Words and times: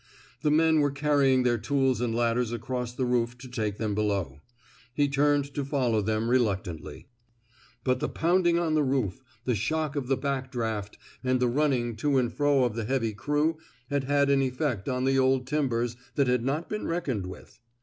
The 0.41 0.49
men 0.49 0.79
were 0.79 0.89
carrying 0.89 1.43
their 1.43 1.59
tools 1.59 2.01
and 2.01 2.15
ladders 2.15 2.51
across 2.51 2.91
the 2.91 3.05
roof 3.05 3.37
to 3.37 3.47
take 3.47 3.77
them 3.77 3.93
below. 3.93 4.39
He 4.95 5.07
turned 5.07 5.53
to 5.53 5.63
follow 5.63 6.01
them 6.01 6.27
reluctantly. 6.27 7.05
But 7.83 7.99
the 7.99 8.09
pounding 8.09 8.57
on 8.57 8.73
the 8.73 8.81
roof, 8.81 9.21
the 9.45 9.53
shock 9.53 9.95
of 9.95 10.07
the 10.07 10.17
back 10.17 10.51
draft, 10.51 10.97
and 11.23 11.39
the 11.39 11.47
running 11.47 11.95
to 11.97 12.17
and 12.17 12.33
fro 12.33 12.63
of 12.63 12.73
the 12.75 12.85
heavy 12.85 13.13
crew 13.13 13.59
had 13.91 14.05
had 14.05 14.31
an 14.31 14.41
effect 14.41 14.89
on 14.89 15.05
the 15.05 15.19
old 15.19 15.45
timbers 15.45 15.95
that 16.15 16.25
had 16.27 16.43
not 16.43 16.67
been 16.67 16.87
reckoned 16.87 17.27
with. 17.27 17.59